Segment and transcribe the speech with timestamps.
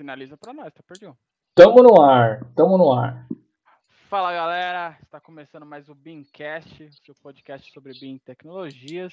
[0.00, 1.14] Sinaliza para nós, tá perdido.
[1.54, 3.28] Tamo no ar, tamo no ar.
[4.08, 9.12] Fala galera, está começando mais o BIMcast, seu podcast sobre BIM tecnologias.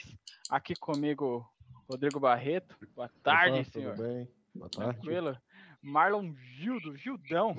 [0.49, 1.45] Aqui comigo,
[1.89, 2.73] Rodrigo Barreto.
[2.95, 3.95] Boa tarde, Opa, senhor.
[3.97, 4.29] Tudo bem?
[4.55, 4.93] Boa tarde.
[5.01, 5.37] Tranquilo.
[5.83, 7.53] Marlon Gildo, Gildão.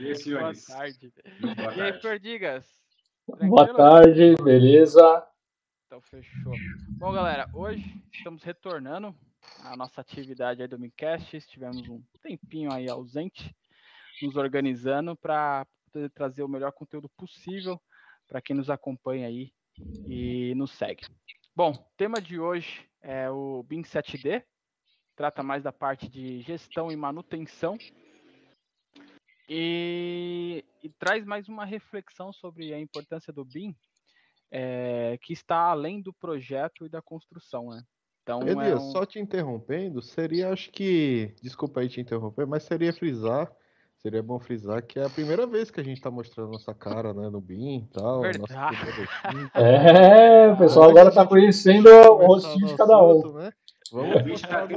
[0.00, 0.64] E aí, Boa senhores?
[0.64, 1.12] tarde.
[1.42, 2.00] Muito boa E aí, tarde.
[2.00, 2.66] Perdigas?
[3.28, 3.76] Boa Tranquilo?
[3.76, 5.28] tarde, beleza?
[5.86, 6.54] Então fechou.
[6.92, 9.14] Bom, galera, hoje estamos retornando
[9.62, 11.36] à nossa atividade aí do Micast.
[11.36, 13.54] Estivemos um tempinho aí ausente,
[14.22, 15.66] nos organizando para
[16.14, 17.80] trazer o melhor conteúdo possível
[18.26, 19.52] para quem nos acompanha aí
[20.06, 21.04] e nos segue.
[21.54, 24.44] Bom, o tema de hoje é o BIM 7D,
[25.16, 27.76] trata mais da parte de gestão e manutenção.
[29.48, 33.74] E, e traz mais uma reflexão sobre a importância do BIM
[34.50, 37.82] é, que está além do projeto e da construção, né?
[38.22, 42.62] Então, é Elias, um- só te interrompendo, seria, acho que, desculpa aí te interromper, mas
[42.62, 43.50] seria frisar,
[43.98, 47.12] seria bom frisar que é a primeira vez que a gente tá mostrando nossa cara,
[47.14, 48.52] né, no BIM e tal, Verdade.
[48.70, 49.10] metodologia.
[49.54, 53.32] É, o pessoal agora tá conhecendo o rostinho de cada um.
[53.34, 53.52] né?
[53.92, 54.68] O Vamos ouvinte mostrar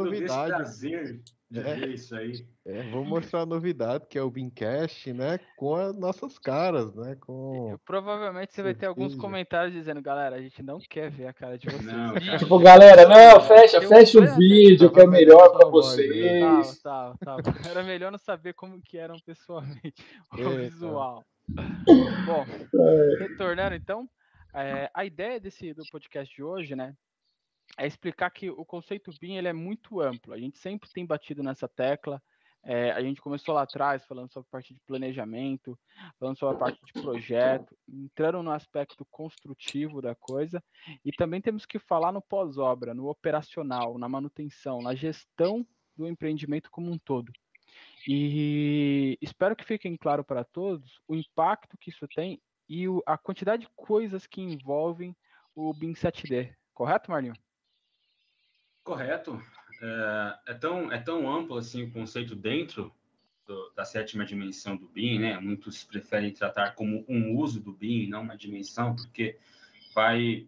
[1.59, 1.75] É.
[1.75, 2.45] ver isso aí.
[2.65, 5.37] É, vamos mostrar a novidade, que é o BIMcast, né?
[5.57, 7.15] Com as nossas caras, né?
[7.19, 7.77] Com.
[7.85, 11.57] provavelmente você vai ter alguns comentários dizendo, galera, a gente não quer ver a cara
[11.57, 11.83] de vocês.
[11.85, 12.37] Não, cara.
[12.37, 16.79] Tipo, galera, não, fecha, Eu- fecha o vídeo que é melhor pra vocês.
[16.81, 17.41] tava, tava.
[17.69, 19.93] Era melhor não saber como que eram pessoalmente,
[20.33, 21.23] o É, visual.
[22.25, 22.45] Bom,
[23.19, 24.07] retornando então,
[24.53, 26.95] é, a ideia desse do podcast de hoje, né,
[27.77, 30.33] é explicar que o conceito BIM ele é muito amplo.
[30.33, 32.21] A gente sempre tem batido nessa tecla.
[32.65, 35.77] é, a gente começou lá atrás falando sobre a parte de planejamento,
[36.17, 40.63] falando sobre a parte de projeto, entrando no aspecto construtivo da coisa,
[41.03, 46.71] e também temos que falar no pós-obra, no operacional, na manutenção, na gestão do empreendimento
[46.71, 47.31] como um todo.
[48.07, 53.63] E espero que fiquem claro para todos o impacto que isso tem e a quantidade
[53.63, 55.15] de coisas que envolvem
[55.55, 56.53] o BIM 7D.
[56.73, 57.35] Correto, Marlinho?
[58.83, 59.41] Correto.
[59.81, 62.93] É, é tão, é tão amplo assim o conceito dentro
[63.45, 65.39] do- da sétima dimensão do BIM, né?
[65.39, 69.37] Muitos preferem tratar como um uso do BIM, não uma dimensão, porque
[69.93, 70.47] vai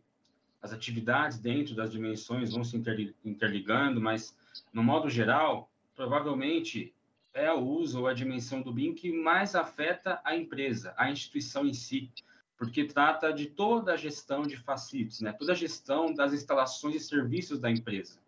[0.61, 4.35] as atividades dentro das dimensões vão se interli- interligando, mas
[4.73, 6.91] no modo geral, provavelmente
[7.33, 11.67] é o uso ou a dimensão do BIM que mais afeta a empresa, a instituição
[11.67, 12.11] em si,
[12.57, 15.33] porque trata de toda a gestão de facilities, né?
[15.33, 18.24] Toda a gestão das instalações e serviços da empresa.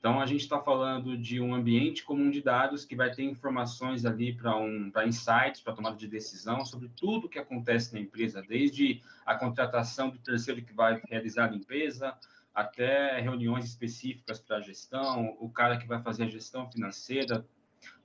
[0.00, 4.06] Então, a gente está falando de um ambiente comum de dados que vai ter informações
[4.06, 9.02] ali para um, insights, para tomada de decisão sobre tudo que acontece na empresa, desde
[9.26, 12.16] a contratação do terceiro que vai realizar a limpeza,
[12.54, 17.46] até reuniões específicas para a gestão, o cara que vai fazer a gestão financeira,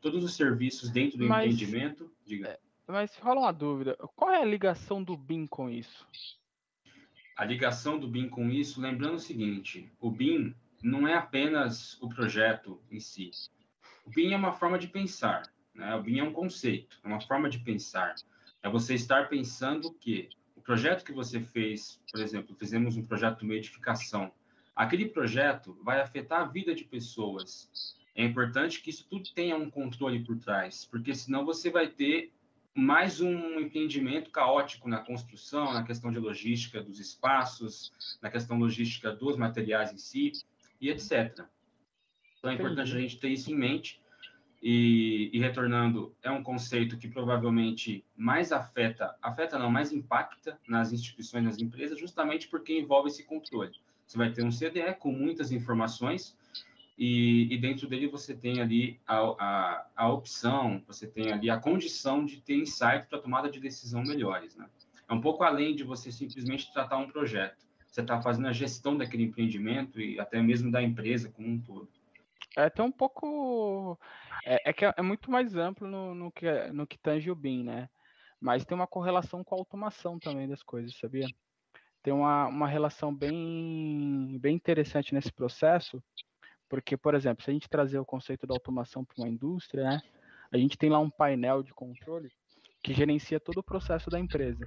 [0.02, 2.12] todos os serviços dentro do Mas- empreendimento.
[2.26, 2.60] Diga.
[2.86, 3.96] Mas rola uma dúvida.
[4.18, 6.06] Qual é a ligação do BIM com isso?
[7.38, 12.08] a ligação do BIM com isso, lembrando o seguinte: o BIM não é apenas o
[12.08, 13.32] projeto em si.
[14.06, 15.42] O BIM é uma forma de pensar,
[15.74, 15.96] né?
[15.96, 18.14] O BIM é um conceito, é uma forma de pensar.
[18.62, 23.40] É você estar pensando que o projeto que você fez, por exemplo, fizemos um projeto
[23.40, 24.32] de edificação.
[24.76, 27.98] Aquele projeto vai afetar a vida de pessoas.
[28.14, 32.32] É importante que isso tudo tenha um controle por trás, porque senão você vai ter
[32.76, 37.92] mais um empreendimento caótico na construção, na questão de logística dos espaços,
[38.22, 40.32] na questão logística dos materiais em si
[40.80, 41.46] e etc.
[42.38, 44.02] Então é importante a gente ter isso em mente.
[44.68, 50.92] E, e retornando, é um conceito que provavelmente mais afeta, afeta não, mais impacta nas
[50.92, 53.74] instituições, nas empresas, justamente porque envolve esse controle.
[54.08, 56.36] Você vai ter um CDE com muitas informações
[56.98, 61.60] e, e dentro dele você tem ali a, a, a opção, você tem ali a
[61.60, 64.56] condição de ter insight para tomada de decisão melhores.
[64.56, 64.68] Né?
[65.08, 67.65] É um pouco além de você simplesmente tratar um projeto.
[67.96, 71.88] Você está fazendo a gestão daquele empreendimento e até mesmo da empresa como um todo.
[72.58, 73.98] É até um pouco.
[74.46, 77.36] É, é que é, é muito mais amplo no, no, que, no que tange o
[77.36, 77.90] BIM, né?
[78.38, 81.26] Mas tem uma correlação com a automação também das coisas, sabia?
[82.04, 86.04] Tem uma, uma relação bem, bem interessante nesse processo,
[86.68, 90.02] porque, por exemplo, se a gente trazer o conceito da automação para uma indústria, né?
[90.52, 92.30] A gente tem lá um painel de controle
[92.86, 94.64] que gerencia todo o processo da empresa.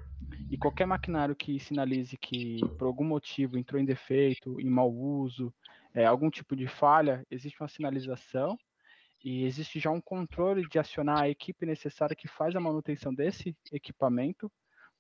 [0.50, 5.54] E qualquer maquinário que sinalize que, por algum motivo, entrou em defeito, em mau uso,
[5.94, 8.58] é, algum tipo de falha, existe uma sinalização
[9.24, 13.56] e existe já um controle de acionar a equipe necessária que faz a manutenção desse
[13.70, 14.50] equipamento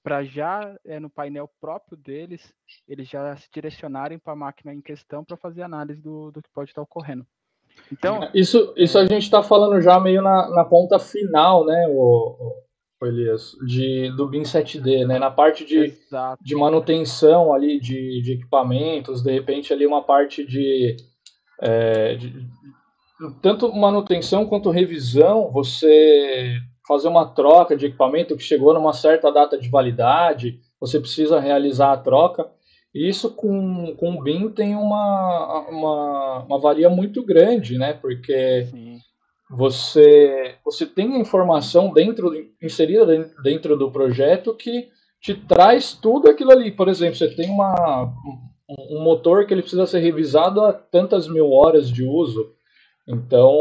[0.00, 2.54] para já é, no painel próprio deles,
[2.86, 6.48] eles já se direcionarem para a máquina em questão para fazer análise do, do que
[6.54, 7.26] pode estar ocorrendo.
[7.92, 12.67] Então, isso, isso a gente está falando já meio na, na ponta final, né, o
[13.06, 15.94] Elias, de, do BIM 7D, né, na parte de,
[16.40, 20.96] de manutenção ali de, de equipamentos, de repente ali uma parte de,
[21.60, 22.46] é, de
[23.40, 29.58] tanto manutenção quanto revisão, você fazer uma troca de equipamento que chegou numa certa data
[29.58, 32.50] de validade, você precisa realizar a troca.
[32.94, 37.92] Isso com, com o BIM tem uma, uma, uma varia muito grande, né?
[37.92, 38.98] Porque Sim.
[39.50, 42.30] Você, você tem informação dentro,
[42.62, 44.88] inserida dentro do projeto que
[45.20, 46.70] te traz tudo aquilo ali.
[46.70, 48.12] Por exemplo, você tem uma,
[48.68, 52.52] um motor que ele precisa ser revisado a tantas mil horas de uso.
[53.06, 53.56] Então,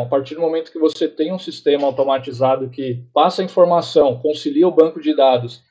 [0.00, 4.68] a partir do momento que você tem um sistema automatizado que passa a informação, concilia
[4.68, 5.62] o banco de dados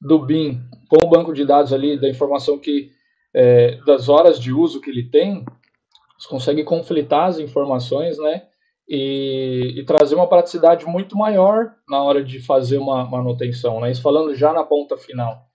[0.00, 2.90] do BIM com o banco de dados ali, da informação que
[3.32, 5.44] é, das horas de uso que ele tem,
[6.18, 8.42] você consegue conflitar as informações, né?
[8.94, 13.90] E, e, trazer uma praticidade muito maior na hora de fazer uma manutenção, né?
[13.90, 15.48] Isso falando já na ponta final.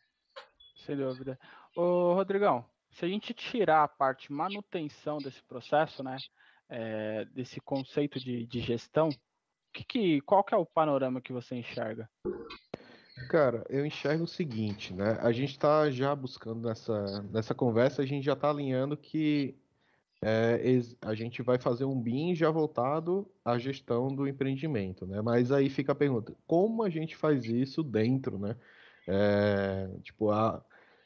[0.75, 1.38] Sem dúvida.
[1.75, 6.18] Ô, Rodrigão, se a gente tirar a parte manutenção desse processo, né?
[6.69, 9.10] é, desse conceito de, de gestão,
[9.74, 12.10] que, que, qual que é o panorama que você enxerga?
[13.30, 15.18] Cara, eu enxergo o seguinte, né?
[15.22, 19.57] A gente está já buscando nessa, nessa conversa, a gente já está alinhando que
[20.21, 20.59] é,
[21.01, 25.21] a gente vai fazer um BIM já voltado à gestão do empreendimento, né?
[25.21, 28.55] Mas aí fica a pergunta, como a gente faz isso dentro, né?
[29.07, 30.63] É, tipo, a,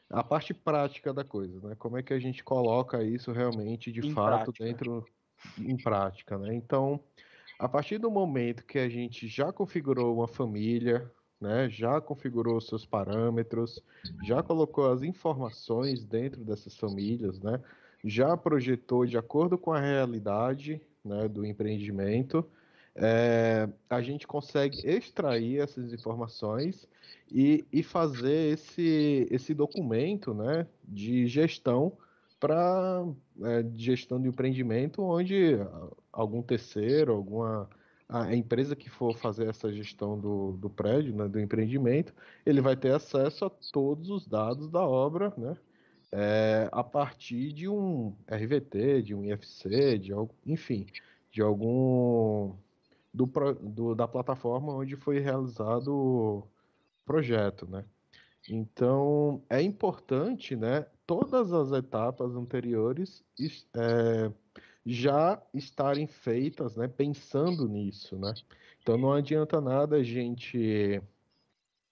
[0.09, 1.75] a parte prática da coisa, né?
[1.77, 4.63] Como é que a gente coloca isso realmente, de em fato, prática.
[4.63, 5.05] dentro
[5.57, 6.55] em prática, né?
[6.55, 6.99] Então,
[7.59, 12.85] a partir do momento que a gente já configurou uma família, né, já configurou seus
[12.85, 13.83] parâmetros,
[14.23, 17.59] já colocou as informações dentro dessas famílias, né,
[18.03, 22.45] já projetou de acordo com a realidade né, do empreendimento,
[22.95, 26.87] é, a gente consegue extrair essas informações
[27.31, 31.93] e, e fazer esse, esse documento né, de gestão
[32.39, 33.05] para
[33.43, 35.57] é, gestão de empreendimento, onde
[36.11, 37.69] algum terceiro, alguma
[38.09, 42.13] a empresa que for fazer essa gestão do, do prédio, né, do empreendimento,
[42.45, 45.55] ele vai ter acesso a todos os dados da obra, né,
[46.11, 50.11] é, a partir de um RVT, de um IFC, de
[50.45, 50.85] enfim,
[51.31, 52.53] de algum
[53.13, 53.25] do,
[53.61, 56.47] do, da plataforma onde foi realizado o
[57.05, 57.85] projeto, né.
[58.49, 63.23] Então é importante, né, todas as etapas anteriores
[63.75, 64.31] é,
[64.85, 68.33] já estarem feitas, né, pensando nisso, né?
[68.81, 71.01] Então não adianta nada a gente,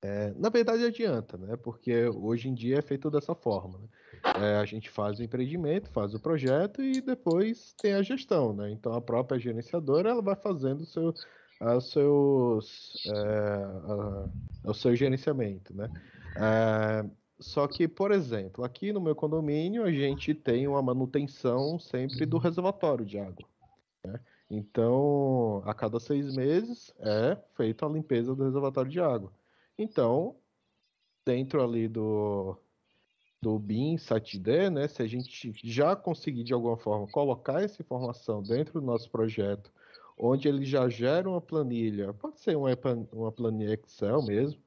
[0.02, 1.56] é, na verdade adianta, né?
[1.56, 3.78] Porque hoje em dia é feito dessa forma.
[3.78, 3.88] Né?
[4.24, 8.72] É, a gente faz o empreendimento, faz o projeto e depois tem a gestão, né?
[8.72, 11.14] Então a própria gerenciadora ela vai fazendo o seu,
[11.60, 15.90] a seus, é, a, o seu gerenciamento, né?
[16.36, 22.26] É, só que, por exemplo, aqui no meu condomínio a gente tem uma manutenção sempre
[22.26, 23.48] do reservatório de água.
[24.06, 24.20] Né?
[24.50, 29.32] Então, a cada seis meses é feita a limpeza do reservatório de água.
[29.78, 30.36] Então,
[31.26, 32.58] dentro ali do,
[33.42, 38.44] do BIM 7D, né, se a gente já conseguir de alguma forma colocar essa informação
[38.44, 39.72] dentro do nosso projeto,
[40.18, 42.70] onde ele já gera uma planilha, pode ser uma,
[43.14, 44.60] uma planilha Excel mesmo,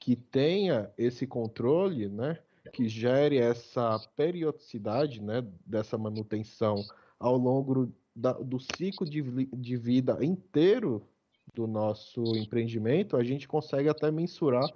[0.00, 2.38] que tenha esse controle, né,
[2.72, 6.84] que gere essa periodicidade, né, dessa manutenção
[7.18, 11.06] ao longo da, do ciclo de, de vida inteiro
[11.54, 14.68] do nosso empreendimento, a gente consegue até mensurar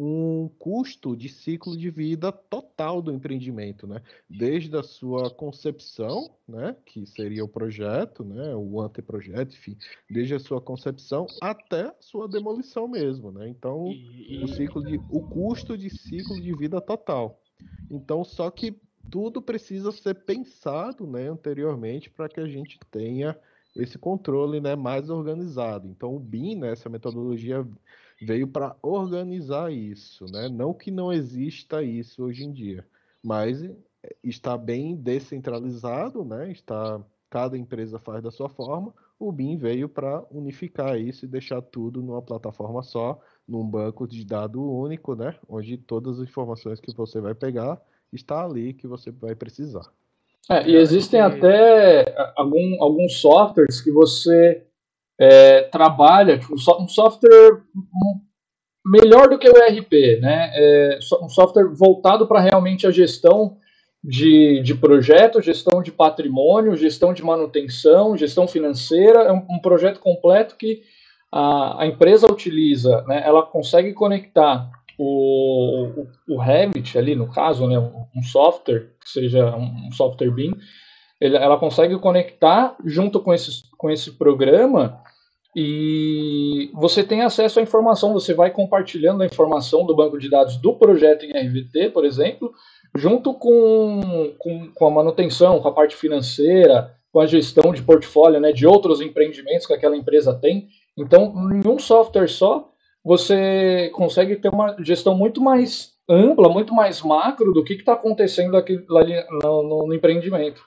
[0.00, 4.00] um custo de ciclo de vida total do empreendimento, né?
[4.30, 9.76] Desde a sua concepção, né, que seria o projeto, né, o anteprojeto, enfim,
[10.08, 13.48] desde a sua concepção até a sua demolição mesmo, né?
[13.48, 14.44] Então, e...
[14.44, 17.40] o ciclo de o custo de ciclo de vida total.
[17.90, 23.36] Então, só que tudo precisa ser pensado, né, anteriormente para que a gente tenha
[23.74, 25.88] esse controle, né, mais organizado.
[25.88, 27.66] Então, o BIM, né, essa metodologia
[28.20, 30.48] veio para organizar isso, né?
[30.48, 32.86] Não que não exista isso hoje em dia,
[33.22, 33.72] mas eh,
[34.22, 36.50] está bem descentralizado, né?
[36.50, 38.92] Está cada empresa faz da sua forma.
[39.18, 44.24] O BIM veio para unificar isso e deixar tudo numa plataforma só, num banco de
[44.24, 45.34] dados único, né?
[45.48, 47.80] Onde todas as informações que você vai pegar
[48.12, 49.86] está ali que você vai precisar.
[50.48, 54.64] É, e existem até algum, alguns softwares que você
[55.18, 57.62] é, trabalha, tipo, um software
[58.86, 60.50] melhor do que o ERP, né?
[60.54, 63.56] É, um software voltado para realmente a gestão
[64.02, 69.20] de, de projeto, gestão de patrimônio, gestão de manutenção, gestão financeira.
[69.20, 70.82] É um, um projeto completo que
[71.32, 73.22] a, a empresa utiliza, né?
[73.24, 77.78] ela consegue conectar o, o, o Revit ali, no caso, né?
[77.78, 80.52] um software, que seja um software BIM,
[81.20, 85.02] ela consegue conectar junto com esse, com esse programa
[85.56, 90.56] e você tem acesso à informação, você vai compartilhando a informação do banco de dados
[90.56, 92.52] do projeto em RVT, por exemplo,
[92.94, 98.38] junto com, com, com, a manutenção, com a parte financeira, com a gestão de portfólio
[98.40, 100.68] né, de outros empreendimentos que aquela empresa tem.
[100.96, 102.70] Então, em um software só,
[103.02, 108.56] você consegue ter uma gestão muito mais ampla, muito mais macro do que está acontecendo
[108.56, 110.62] aqui no, no, no empreendimento.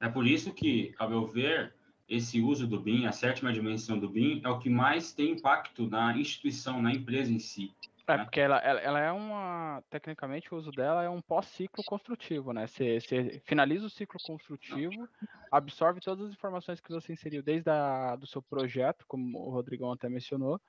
[0.00, 1.74] É por isso que, a meu ver,
[2.08, 5.88] esse uso do BIM, a sétima dimensão do BIM, é o que mais tem impacto
[5.88, 7.74] na instituição, na empresa em si.
[8.06, 8.24] É, né?
[8.24, 9.82] porque ela, ela, ela, é uma.
[9.90, 12.66] Tecnicamente, o uso dela é um pós-ciclo construtivo, né?
[12.66, 15.08] Você, você finaliza o ciclo construtivo,
[15.50, 19.90] absorve todas as informações que você inseriu desde a, do seu projeto, como o Rodrigão
[19.90, 20.60] até mencionou,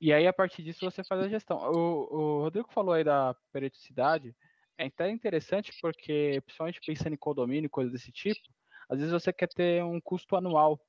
[0.00, 1.56] e aí, a partir disso, você faz a gestão.
[1.56, 4.36] O, o Rodrigo falou aí da periodicidade,
[4.78, 8.40] é até interessante porque, principalmente pensando em condomínio, coisas desse tipo,
[8.88, 10.80] às vezes você quer ter um custo anual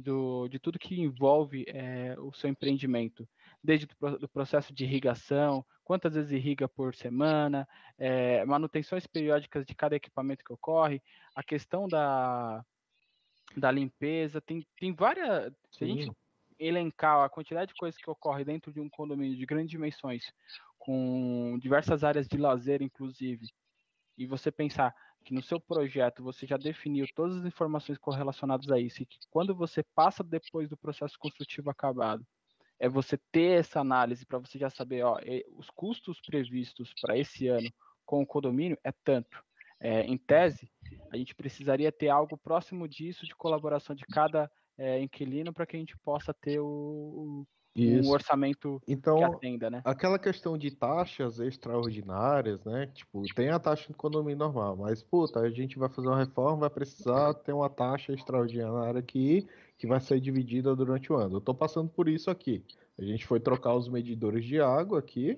[0.00, 3.28] do, de tudo que envolve é, o seu empreendimento,
[3.62, 7.66] desde o processo de irrigação, quantas vezes irriga por semana,
[7.98, 11.02] é, manutenções periódicas de cada equipamento que ocorre,
[11.34, 12.64] a questão da,
[13.56, 15.52] da limpeza, tem, tem várias.
[15.70, 16.10] Se a gente
[16.58, 20.32] elencar a quantidade de coisas que ocorre dentro de um condomínio de grandes dimensões,
[20.86, 23.48] com diversas áreas de lazer, inclusive,
[24.16, 28.78] e você pensar que no seu projeto você já definiu todas as informações correlacionadas a
[28.78, 32.24] isso, e que quando você passa depois do processo construtivo acabado,
[32.78, 35.18] é você ter essa análise para você já saber, ó,
[35.56, 37.68] os custos previstos para esse ano
[38.04, 39.42] com o condomínio é tanto.
[39.80, 40.70] É, em tese,
[41.10, 45.74] a gente precisaria ter algo próximo disso de colaboração de cada é, inquilino para que
[45.74, 47.44] a gente possa ter o,
[47.82, 48.08] isso.
[48.08, 49.82] um orçamento então, que atenda, né?
[49.84, 52.86] Aquela questão de taxas extraordinárias, né?
[52.94, 56.60] Tipo, tem a taxa de condomínio normal, mas, puta, a gente vai fazer uma reforma,
[56.60, 59.46] vai precisar ter uma taxa extraordinária aqui
[59.78, 61.36] que vai ser dividida durante o ano.
[61.36, 62.64] Eu tô passando por isso aqui.
[62.98, 65.36] A gente foi trocar os medidores de água aqui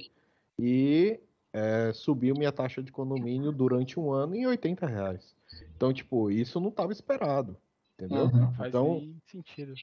[0.59, 1.19] e
[1.53, 5.35] é, subiu minha taxa de condomínio durante um ano em 80 reais.
[5.77, 7.57] Então, tipo, isso não estava esperado.
[7.95, 8.27] Entendeu?
[8.27, 9.75] Uhum, faz então, sentido.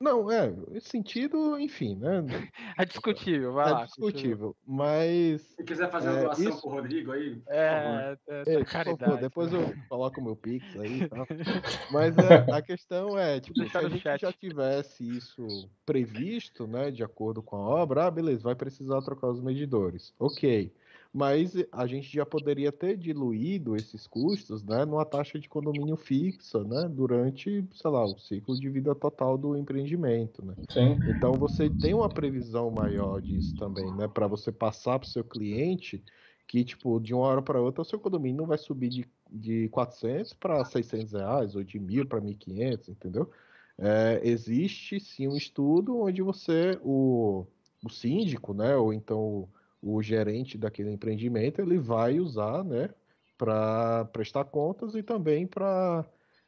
[0.00, 2.24] Não, é, esse sentido, enfim, né?
[2.78, 3.84] É discutível, vai é lá.
[3.84, 5.42] discutível, mas...
[5.42, 6.60] Se quiser fazer uma é, doação isso...
[6.62, 8.98] pro Rodrigo aí, é, é, é, caridade.
[8.98, 9.58] Favor, depois né?
[9.58, 11.26] eu coloco o meu Pix aí tá?
[11.92, 14.20] Mas é, a questão é, tipo, se a gente chat.
[14.22, 15.46] já tivesse isso
[15.84, 20.14] previsto, né, de acordo com a obra, ah, beleza, vai precisar trocar os medidores.
[20.18, 20.72] Ok
[21.12, 26.62] mas a gente já poderia ter diluído esses custos né, numa taxa de condomínio fixa
[26.64, 30.44] né, durante, sei lá, o ciclo de vida total do empreendimento.
[30.44, 30.56] Né?
[30.68, 31.00] Sim.
[31.04, 35.24] Então você tem uma previsão maior disso também, né, para você passar para o seu
[35.24, 36.04] cliente
[36.46, 39.68] que, tipo, de uma hora para outra o seu condomínio não vai subir de, de
[39.68, 43.30] 400 para 600 reais ou de 1.000 para 1.500, entendeu?
[43.78, 47.46] É, existe sim um estudo onde você, o,
[47.84, 49.48] o síndico, né, ou então
[49.82, 52.90] o gerente daquele empreendimento ele vai usar, né,
[53.38, 56.04] para prestar contas e também para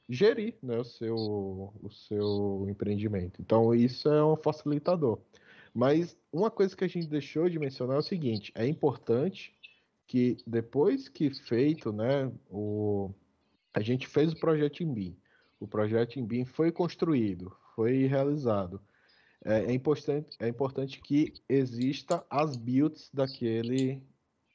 [0.08, 1.16] gerir, né, o seu
[1.82, 3.40] o seu empreendimento.
[3.40, 5.18] Então isso é um facilitador.
[5.74, 9.54] Mas uma coisa que a gente deixou de mencionar é o seguinte: é importante
[10.06, 13.10] que depois que feito, né, o
[13.74, 15.16] a gente fez o projeto em BIM.
[15.58, 18.80] O projeto em BIM foi construído, foi realizado
[19.44, 24.02] é, é, importante, é importante que exista as builds daquele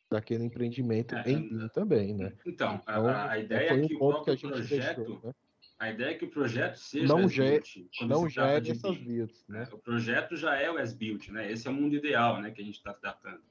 [0.10, 2.32] daquele empreendimento é, em BIM também, né?
[2.46, 5.34] Então, então a, a, ideia é que um o que a gente projeto, deixou, né?
[5.77, 7.63] a ideia é que o projeto seja não gere,
[8.01, 9.67] não gere essas builds, né?
[9.70, 11.51] É, o projeto já é o as-built, né?
[11.51, 13.41] Esse é o mundo ideal, né, que a gente está tratando.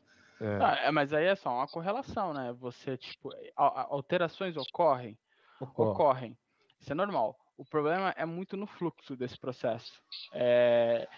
[0.40, 0.58] É.
[0.60, 2.54] Ah, é, mas aí é só uma correlação, né?
[2.58, 5.16] Você, tipo, alterações ocorrem,
[5.60, 5.90] Ocorre.
[5.90, 6.38] ocorrem.
[6.80, 7.38] Isso é normal.
[7.56, 10.02] O problema é muito no fluxo desse processo.
[10.32, 11.08] É,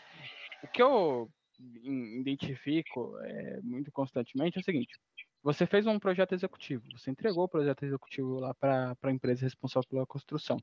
[0.63, 1.29] o que eu
[2.21, 4.99] identifico é, muito constantemente é o seguinte:
[5.43, 9.89] você fez um projeto executivo, você entregou o projeto executivo lá para a empresa responsável
[9.89, 10.59] pela construção.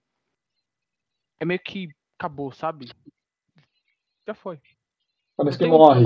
[1.39, 2.89] É meio que acabou, sabe?
[4.25, 4.60] Já foi.
[5.36, 6.05] Parece que morre.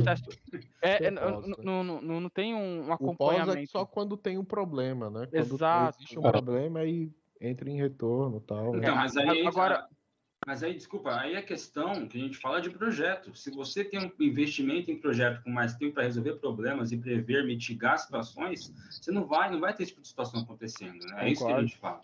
[0.81, 3.59] É, é não, não, não, não, tem um acompanhamento.
[3.59, 5.27] O é só quando tem um problema, né?
[5.27, 5.97] Quando Exato.
[5.99, 8.75] existe um problema, aí entra em retorno tal.
[8.75, 9.87] Então, mas aí agora,
[10.45, 13.35] Mas aí, desculpa, aí a questão que a gente fala de projeto.
[13.35, 17.45] Se você tem um investimento em projeto com mais tempo para resolver problemas e prever,
[17.45, 21.05] mitigar situações, você não vai, não vai ter esse tipo de situação acontecendo.
[21.05, 21.27] Né?
[21.27, 22.01] É isso que a gente fala.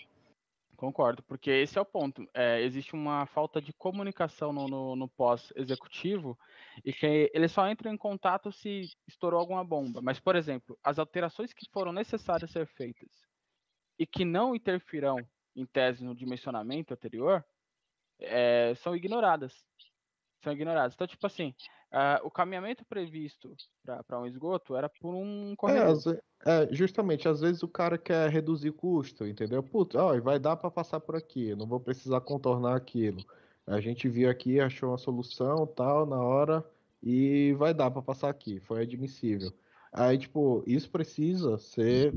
[0.76, 2.28] Concordo, porque esse é o ponto.
[2.34, 6.38] É, existe uma falta de comunicação no, no, no pós-executivo
[6.84, 10.02] e que ele só entra em contato se estourou alguma bomba.
[10.02, 13.25] Mas, por exemplo, as alterações que foram necessárias ser feitas
[13.98, 15.18] e que não interfirão,
[15.56, 17.44] em tese, no dimensionamento anterior,
[18.20, 19.54] é, são ignoradas.
[20.44, 20.94] São ignoradas.
[20.94, 21.56] Então, tipo assim,
[21.92, 23.56] uh, o caminhamento previsto
[24.06, 26.22] para um esgoto era por um corredor.
[26.46, 29.64] É, é, justamente, às vezes o cara quer reduzir custo, entendeu?
[29.64, 33.24] Putz, ó, vai dar para passar por aqui, não vou precisar contornar aquilo.
[33.66, 36.64] A gente viu aqui, achou uma solução, tal, na hora,
[37.02, 39.52] e vai dar para passar aqui, foi admissível.
[39.98, 42.14] Aí, tipo, isso precisa ser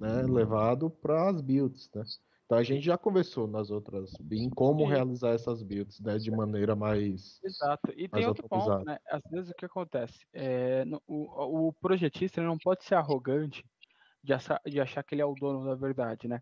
[0.00, 2.04] né, levado para as builds, né?
[2.46, 4.90] Então a gente já conversou nas outras em como Sim.
[4.90, 7.92] realizar essas builds, né, de maneira mais Exato.
[7.96, 8.98] E tem outro ponto, né?
[9.10, 13.64] Às vezes o que acontece é o, o projetista não pode ser arrogante
[14.22, 16.40] de achar, de achar que ele é o dono da verdade, né?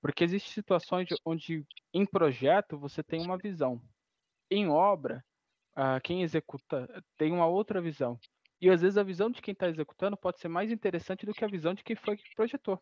[0.00, 3.80] Porque existem situações onde em projeto você tem uma visão,
[4.50, 5.24] em obra
[5.76, 8.18] uh, quem executa tem uma outra visão.
[8.64, 11.44] E às vezes a visão de quem está executando pode ser mais interessante do que
[11.44, 12.80] a visão de quem foi que projetou.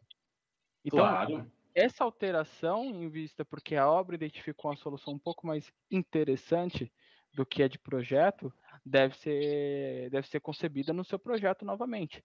[0.85, 5.73] Então, claro essa alteração em vista porque a obra identificou uma solução um pouco mais
[5.91, 6.93] interessante
[7.35, 8.53] do que a de projeto,
[8.85, 12.23] deve ser, deve ser concebida no seu projeto novamente.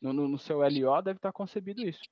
[0.00, 2.02] No, no, no, seu LO deve estar concebido isso.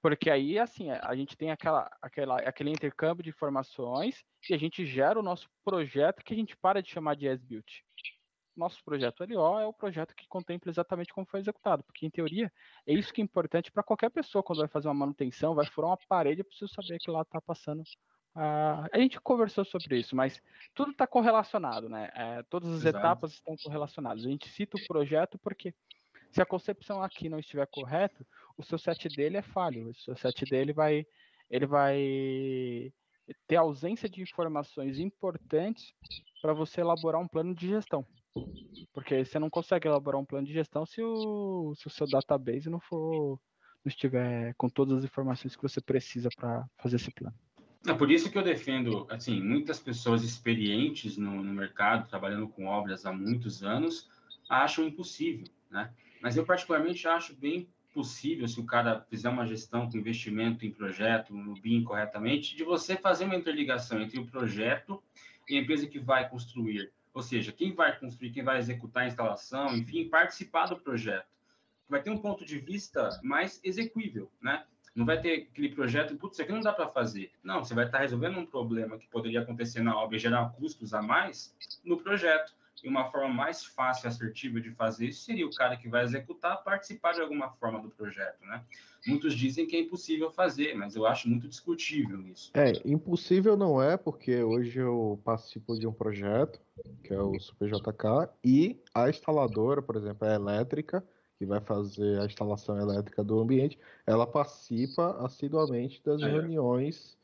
[0.00, 4.86] Porque aí, assim, a gente tem aquela, aquela, aquele intercâmbio de informações e a gente
[4.86, 7.66] gera o nosso projeto que a gente para de chamar de as-built
[8.60, 12.52] nosso projeto LO é o projeto que contempla exatamente como foi executado, porque em teoria
[12.86, 15.90] é isso que é importante para qualquer pessoa quando vai fazer uma manutenção, vai furar
[15.90, 17.82] uma parede, é preciso saber que lá está passando.
[18.36, 20.40] Uh, a gente conversou sobre isso, mas
[20.74, 22.10] tudo está correlacionado, né?
[22.14, 22.98] É, todas as Exato.
[22.98, 24.24] etapas estão correlacionadas.
[24.24, 25.74] A gente cita o projeto porque
[26.30, 28.24] se a concepção aqui não estiver correta,
[28.56, 29.88] o seu set dele é falho.
[29.88, 31.04] O seu set dele vai,
[31.50, 32.92] ele vai
[33.48, 35.92] ter ausência de informações importantes
[36.40, 38.06] para você elaborar um plano de gestão.
[38.92, 42.68] Porque você não consegue elaborar um plano de gestão se o, se o seu database
[42.68, 43.38] não for
[43.84, 47.34] não estiver com todas as informações que você precisa para fazer esse plano.
[47.86, 52.66] É por isso que eu defendo, assim, muitas pessoas experientes no, no, mercado, trabalhando com
[52.66, 54.06] obras há muitos anos,
[54.50, 55.90] acham impossível, né?
[56.20, 60.70] Mas eu particularmente acho bem possível, se o cara fizer uma gestão com investimento em
[60.70, 65.02] projeto, no BIM corretamente, de você fazer uma interligação entre o projeto
[65.48, 69.06] e a empresa que vai construir ou seja, quem vai construir, quem vai executar a
[69.06, 71.26] instalação, enfim, participar do projeto.
[71.88, 74.64] Vai ter um ponto de vista mais execuível, né?
[74.94, 77.32] Não vai ter aquele projeto, putz, isso aqui não dá para fazer.
[77.42, 80.92] Não, você vai estar resolvendo um problema que poderia acontecer na obra e gerar custos
[80.92, 82.54] a mais no projeto.
[82.84, 86.04] E uma forma mais fácil e assertiva de fazer isso seria o cara que vai
[86.04, 88.62] executar participar de alguma forma do projeto, né?
[89.06, 92.50] Muitos dizem que é impossível fazer, mas eu acho muito discutível isso.
[92.54, 96.60] É, impossível não é, porque hoje eu participo de um projeto,
[97.02, 101.02] que é o SuperJK, e a instaladora, por exemplo, a elétrica,
[101.38, 106.26] que vai fazer a instalação elétrica do ambiente, ela participa assiduamente das é.
[106.26, 107.16] reuniões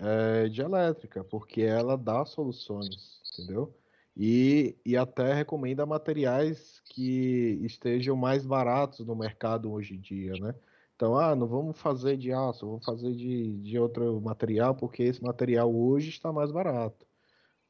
[0.00, 3.72] é, de elétrica, porque ela dá soluções, entendeu?
[4.22, 10.54] E, e até recomenda materiais que estejam mais baratos no mercado hoje em dia, né?
[10.94, 15.22] Então, ah, não vamos fazer de aço, vamos fazer de, de outro material, porque esse
[15.22, 17.06] material hoje está mais barato,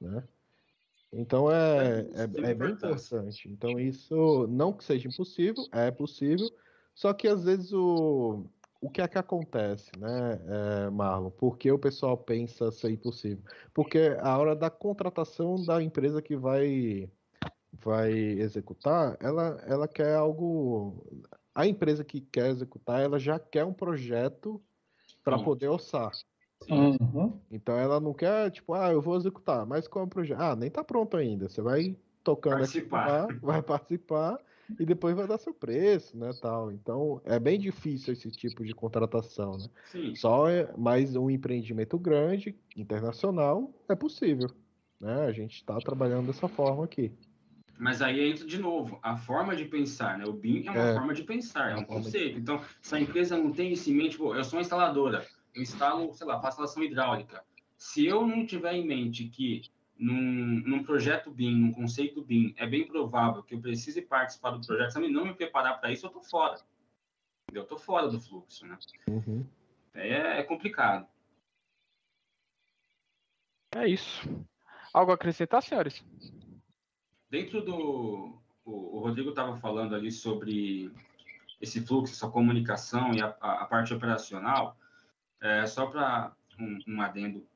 [0.00, 0.24] né?
[1.12, 3.48] Então é, é, é, é bem importante.
[3.48, 6.50] Então isso, não que seja impossível, é possível,
[6.96, 8.44] só que às vezes o,
[8.80, 10.40] o que é que acontece, né,
[10.86, 11.30] é, Marlon?
[11.30, 13.44] Por que o pessoal pensa ser impossível?
[13.74, 17.10] Porque a hora da contratação da empresa que vai
[17.72, 21.06] vai executar, ela, ela quer algo.
[21.54, 24.60] A empresa que quer executar, ela já quer um projeto
[25.22, 26.10] para poder orçar.
[26.68, 27.38] Uhum.
[27.50, 30.40] Então ela não quer, tipo, ah, eu vou executar, mas qual é o projeto?
[30.40, 31.48] Ah, nem tá pronto ainda.
[31.48, 33.24] Você vai tocando participar.
[33.24, 34.38] aqui, vai participar
[34.78, 36.70] e depois vai dar seu preço, né, tal.
[36.70, 39.66] Então, é bem difícil esse tipo de contratação, né?
[39.86, 40.14] Sim.
[40.14, 44.50] Só é mais um empreendimento grande, internacional, é possível,
[45.00, 45.26] né?
[45.26, 47.12] A gente está trabalhando dessa forma aqui.
[47.78, 50.26] Mas aí entra de novo a forma de pensar, né?
[50.26, 52.34] O BIM é uma é, forma de pensar, é um conceito.
[52.34, 52.40] De...
[52.40, 55.62] Então, se a empresa não tem isso em mente, pô, eu sou uma instaladora, eu
[55.62, 57.42] instalo, sei lá, faço instalação hidráulica.
[57.78, 59.62] Se eu não tiver em mente que
[60.00, 64.66] num, num projeto BIM, num conceito BIM, é bem provável que eu precise participar do
[64.66, 66.58] projeto, se eu não me preparar para isso, eu estou fora.
[67.52, 68.78] Eu estou fora do fluxo, né?
[69.08, 69.44] Uhum.
[69.92, 71.06] É, é complicado.
[73.74, 74.26] É isso.
[74.92, 76.02] Algo a acrescentar, senhores?
[77.28, 78.40] Dentro do.
[78.64, 80.90] O, o Rodrigo estava falando ali sobre
[81.60, 84.76] esse fluxo, essa comunicação e a, a, a parte operacional.
[85.40, 87.46] É, só para um, um adendo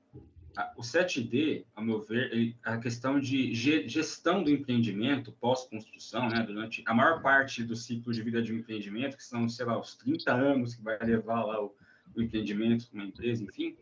[0.76, 6.94] o 7D, ao meu ver, a questão de gestão do empreendimento pós-construção, né, durante a
[6.94, 10.32] maior parte do ciclo de vida de um empreendimento, que são, sei lá, os 30
[10.32, 11.74] anos que vai levar lá o,
[12.14, 13.76] o empreendimento uma empresa, enfim,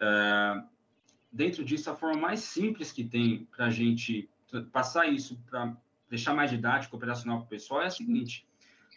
[0.00, 0.66] uh,
[1.30, 4.28] dentro disso, a forma mais simples que tem para a gente
[4.72, 5.76] passar isso para
[6.08, 8.46] deixar mais didático, operacional para o pessoal é a seguinte,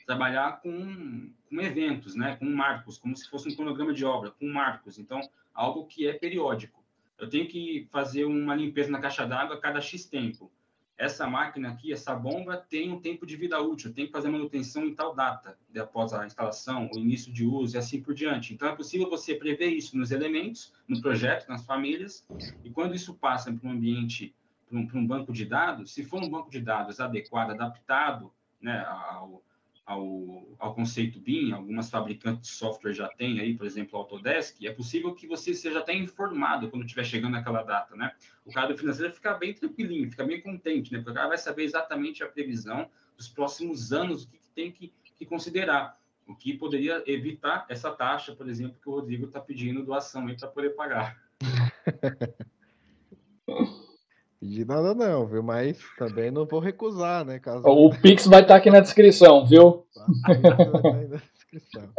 [0.07, 4.47] trabalhar com, com eventos, né, com marcos, como se fosse um cronograma de obra, com
[4.47, 4.97] marcos.
[4.97, 5.19] Então,
[5.53, 6.81] algo que é periódico.
[7.19, 10.49] Eu tenho que fazer uma limpeza na caixa d'água a cada X tempo.
[10.97, 14.85] Essa máquina aqui, essa bomba, tem um tempo de vida útil, tem que fazer manutenção
[14.85, 18.53] em tal data, após a instalação, o início de uso e assim por diante.
[18.53, 22.25] Então, é possível você prever isso nos elementos, no projeto, nas famílias,
[22.63, 24.33] e quando isso passa para um ambiente,
[24.67, 28.31] para um, para um banco de dados, se for um banco de dados adequado, adaptado
[28.59, 29.43] né, ao,
[29.87, 34.73] ao, ao conceito BIM, algumas fabricantes de software já têm aí, por exemplo, Autodesk, é
[34.73, 38.13] possível que você seja até informado quando estiver chegando aquela data, né?
[38.45, 40.99] O cara do financeiro fica bem tranquilinho, fica bem contente, né?
[40.99, 44.71] Porque o cara vai saber exatamente a previsão dos próximos anos, o que, que tem
[44.73, 45.97] que, que considerar,
[46.27, 50.47] o que poderia evitar essa taxa, por exemplo, que o Rodrigo está pedindo doação para
[50.49, 51.17] poder pagar.
[54.47, 55.43] De nada não, viu?
[55.43, 57.39] Mas também não vou recusar, né?
[57.39, 57.67] Caso...
[57.67, 59.85] O Pix vai estar tá aqui na descrição, viu?
[60.27, 61.89] na descrição.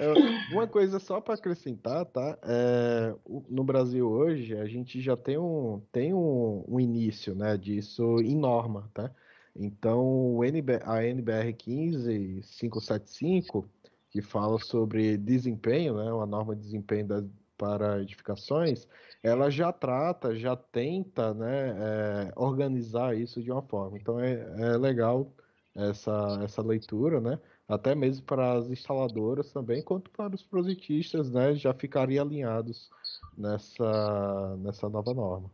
[0.00, 0.12] É,
[0.52, 2.36] uma coisa só para acrescentar, tá?
[2.42, 3.14] É,
[3.48, 8.36] no Brasil hoje a gente já tem um, tem um, um início, né, disso em
[8.36, 9.12] norma, tá?
[9.54, 13.68] Então o NB, a NBR 15575
[14.10, 17.24] que fala sobre desempenho, né, uma norma de desempenho das,
[17.62, 18.88] para edificações,
[19.22, 23.96] ela já trata, já tenta né, é, organizar isso de uma forma.
[23.96, 25.32] Então é, é legal
[25.76, 27.38] essa, essa leitura, né?
[27.68, 32.90] até mesmo para as instaladoras também, quanto para os projetistas, né, já ficarem alinhados
[33.38, 35.48] nessa, nessa nova norma.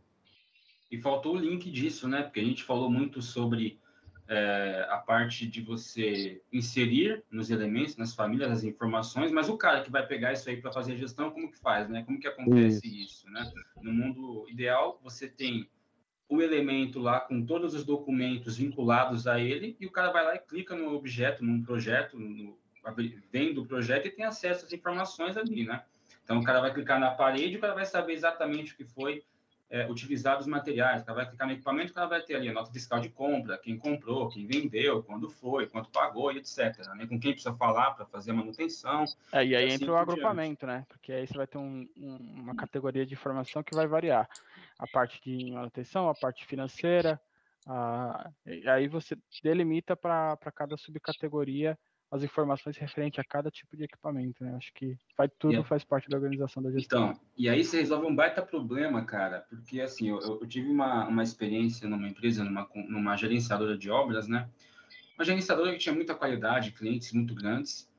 [0.91, 2.23] E faltou o link disso, né?
[2.23, 3.79] Porque a gente falou muito sobre
[4.29, 9.81] é, a parte de você inserir nos elementos, nas famílias, as informações, mas o cara
[9.81, 12.03] que vai pegar isso aí para fazer a gestão, como que faz, né?
[12.03, 13.51] Como que acontece isso, isso né?
[13.81, 15.67] No mundo ideal, você tem
[16.29, 20.35] o elemento lá com todos os documentos vinculados a ele e o cara vai lá
[20.35, 22.55] e clica no objeto, num projeto, no,
[23.31, 25.83] vendo o projeto e tem acesso às informações ali, né?
[26.23, 29.23] Então o cara vai clicar na parede, o cara vai saber exatamente o que foi
[29.69, 31.03] é, utilizar os materiais.
[31.05, 33.77] Ela vai clicar no equipamento, ela vai ter ali a nota fiscal de compra, quem
[33.77, 36.77] comprou, quem vendeu, quando foi, quanto pagou e etc.
[36.95, 37.05] Né?
[37.07, 39.05] Com quem precisa falar para fazer a manutenção.
[39.31, 40.79] É, e aí assim entra o agrupamento, diante.
[40.79, 40.85] né?
[40.89, 44.27] Porque aí você vai ter um, um, uma categoria de informação que vai variar.
[44.77, 47.21] A parte de manutenção, a parte financeira,
[47.67, 48.31] a...
[48.45, 51.77] e aí você delimita para cada subcategoria
[52.11, 54.55] as informações referentes a cada tipo de equipamento, né?
[54.55, 55.67] Acho que faz, tudo yeah.
[55.67, 57.11] faz parte da organização da gestão.
[57.11, 61.07] Então, e aí você resolve um baita problema, cara, porque assim, eu, eu tive uma,
[61.07, 64.49] uma experiência numa empresa, numa, numa gerenciadora de obras, né?
[65.17, 67.89] Uma gerenciadora que tinha muita qualidade, clientes muito grandes,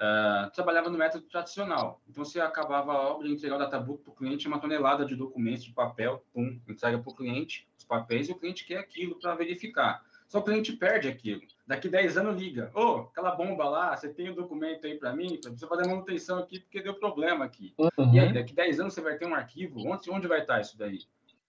[0.00, 2.02] uh, trabalhava no método tradicional.
[2.08, 5.64] Então, você acabava a obra, entregava o databook para o cliente, uma tonelada de documentos,
[5.64, 9.34] de papel, pum, entrega para o cliente os papéis e o cliente quer aquilo para
[9.34, 10.02] verificar.
[10.32, 11.42] Só que o cliente perde aquilo.
[11.66, 12.72] Daqui 10 anos liga.
[12.74, 15.38] Ô, oh, aquela bomba lá, você tem o um documento aí para mim?
[15.38, 17.74] Precisa fazer manutenção aqui porque deu problema aqui.
[17.76, 18.14] Uhum.
[18.14, 19.86] E aí, daqui 10 anos você vai ter um arquivo.
[19.86, 21.00] Onde, onde vai estar isso daí?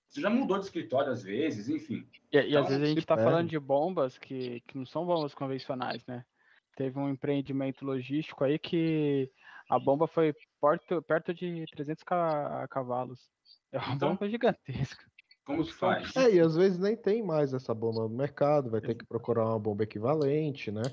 [0.10, 2.06] Você já mudou de escritório às vezes, enfim.
[2.30, 5.06] E, e então, às vezes a gente está falando de bombas que, que não são
[5.06, 6.26] bombas convencionais, né?
[6.76, 9.32] Teve um empreendimento logístico aí que
[9.70, 12.04] a bomba foi perto, perto de 300
[12.70, 13.32] cavalos.
[13.72, 15.06] É uma então, bomba gigantesca.
[15.46, 16.16] Como que faz?
[16.16, 19.46] É, e às vezes nem tem mais essa bomba no mercado, vai ter que procurar
[19.46, 20.84] uma bomba equivalente, né?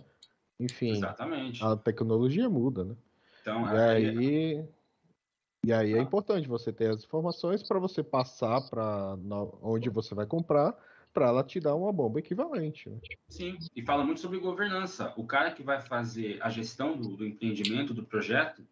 [0.59, 0.93] Enfim.
[0.93, 1.65] Exatamente.
[1.65, 2.97] A tecnologia muda, né?
[3.41, 4.69] Então, e é, aí, é...
[5.65, 6.03] e aí é ah.
[6.03, 9.17] importante você ter as informações para você passar para
[9.63, 10.77] onde você vai comprar,
[11.13, 12.89] para ela te dar uma bomba equivalente.
[12.89, 12.99] Né?
[13.29, 15.13] Sim, e fala muito sobre governança.
[15.17, 18.65] O cara que vai fazer a gestão do, do empreendimento, do projeto,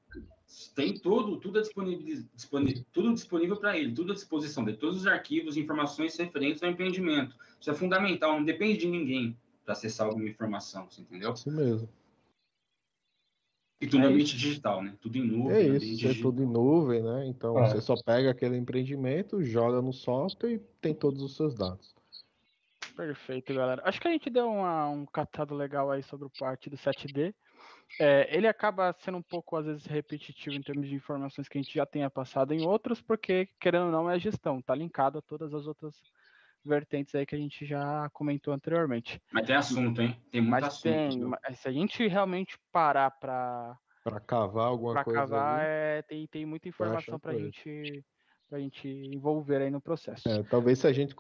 [0.75, 4.99] tem tudo, tudo é disponível, disponível tudo disponível para ele, tudo à disposição dele, todos
[4.99, 7.37] os arquivos, informações referentes ao empreendimento.
[7.61, 11.33] Isso é fundamental, não depende de ninguém para acessar alguma informação, você entendeu?
[11.33, 11.89] Isso mesmo.
[13.81, 14.97] E tudo é ambiente digital, né?
[15.01, 15.57] Tudo em nuvem.
[15.57, 17.27] É isso, é tudo em nuvem, né?
[17.27, 17.69] Então é.
[17.69, 21.95] você só pega aquele empreendimento, joga no software e tem todos os seus dados.
[22.99, 23.81] Perfeito, galera.
[23.85, 27.33] Acho que a gente deu uma, um catado legal aí sobre o parte do 7D.
[28.01, 31.63] é, ele acaba sendo um pouco, às vezes, repetitivo em termos de informações que a
[31.63, 35.23] gente já tenha passado em outros, porque, querendo ou não, é gestão, tá linkado a
[35.23, 35.95] todas as outras
[36.65, 39.23] vertentes aí que a gente já comentou anteriormente.
[39.33, 40.21] Mas tem assunto, hein?
[40.33, 40.83] Tem muito mas assunto.
[40.83, 45.21] Tem, se a gente realmente parar para para cavar alguma pra coisa.
[45.21, 48.05] Para cavar, é, tem, tem muita informação para a gente
[48.49, 50.29] para a gente envolver aí no processo.
[50.29, 51.15] É, talvez se a gente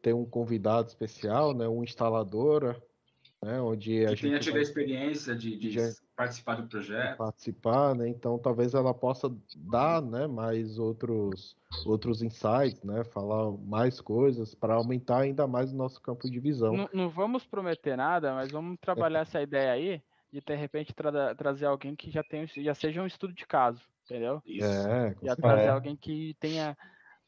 [0.00, 2.80] ter um convidado especial, né, um instalador,
[3.42, 5.92] né, onde a que gente tenha tido a experiência de, de já...
[6.16, 7.18] participar do projeto.
[7.18, 8.08] Participar, né?
[8.08, 14.74] Então talvez ela possa dar, né, mais outros outros insights, né, falar mais coisas para
[14.74, 16.76] aumentar ainda mais o nosso campo de visão.
[16.76, 19.22] Não, não vamos prometer nada, mas vamos trabalhar é.
[19.22, 23.06] essa ideia aí de de repente tra trazer alguém que já tenha já seja um
[23.06, 24.42] estudo de caso, entendeu?
[24.46, 24.66] Isso.
[24.66, 25.68] É, já trazer é.
[25.68, 26.76] alguém que tenha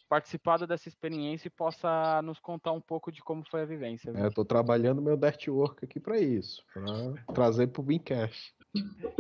[0.09, 4.13] participado dessa experiência e possa nos contar um pouco de como foi a vivência.
[4.15, 8.55] É, eu tô trabalhando meu Dirt Work aqui para isso, para trazer pro Bincast.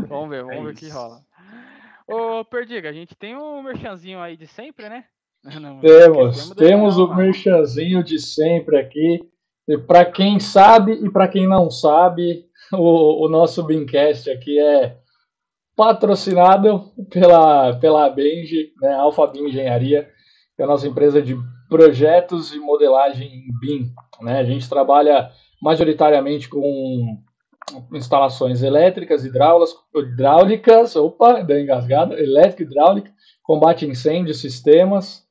[0.06, 1.24] Vamos ver, vamos é ver o que rola.
[2.06, 5.06] Ô, Perdiga, a gente tem um merchanzinho aí de sempre, né?
[5.60, 9.28] Não, temos, temos o merchanzinho de sempre aqui.
[9.86, 14.96] Para quem sabe e para quem não sabe, o, o nosso Bincast aqui é
[15.76, 20.08] patrocinado pela, pela Benji, né, Alpha Bin Engenharia
[20.54, 21.36] que é a nossa empresa de
[21.68, 23.92] projetos e modelagem em BIM.
[24.20, 24.38] Né?
[24.38, 25.30] A gente trabalha
[25.60, 27.18] majoritariamente com
[27.92, 33.10] instalações elétricas, hidráulicas, hidráulicas opa, deu engasgada, elétrica, hidráulica,
[33.42, 35.26] combate incêndio, sistemas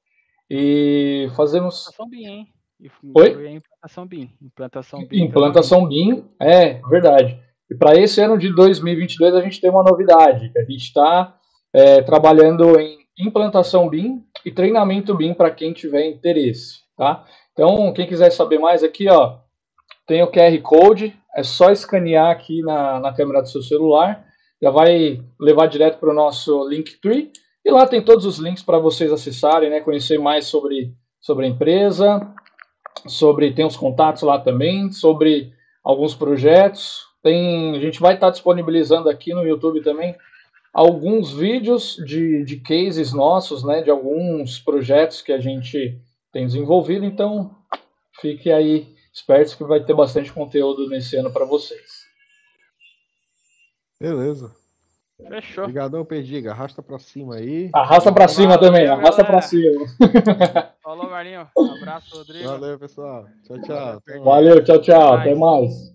[0.49, 1.87] e fazemos...
[1.87, 2.09] Implantação
[2.81, 3.11] BIM, hein?
[3.15, 3.51] Oi?
[3.51, 4.29] Implantação BIM.
[4.41, 5.23] Implantação BIM.
[5.23, 7.39] Implantação BIM, é, verdade.
[7.69, 11.37] E para esse ano de 2022 a gente tem uma novidade, a gente está
[11.73, 17.23] é, trabalhando em implantação BIM e treinamento BIM para quem tiver interesse, tá?
[17.53, 19.37] Então, quem quiser saber mais aqui, ó,
[20.07, 24.25] tem o QR Code, é só escanear aqui na, na câmera do seu celular,
[24.61, 27.31] já vai levar direto para o nosso Linktree,
[27.63, 31.49] e lá tem todos os links para vocês acessarem, né, conhecer mais sobre, sobre a
[31.49, 32.33] empresa,
[33.07, 38.31] sobre tem os contatos lá também, sobre alguns projetos, tem, a gente vai estar tá
[38.31, 40.15] disponibilizando aqui no YouTube também
[40.73, 45.99] alguns vídeos de, de cases nossos, né, de alguns projetos que a gente
[46.31, 47.05] tem desenvolvido.
[47.05, 47.55] Então,
[48.19, 52.01] fique aí espertos que vai ter bastante conteúdo nesse ano para vocês.
[53.99, 54.51] Beleza.
[55.27, 55.65] Fechou.
[55.65, 56.51] Obrigadão, Perdiga.
[56.51, 57.69] Arrasta para cima aí.
[57.73, 58.87] Arrasta para cima também.
[58.87, 59.85] Arrasta para cima.
[61.21, 61.47] Marinho.
[61.55, 62.47] Um abraço, Rodrigo.
[62.49, 63.27] Valeu, pessoal.
[63.43, 64.23] Tchau, tchau.
[64.23, 65.13] Valeu, tchau, tchau.
[65.13, 65.93] Até mais.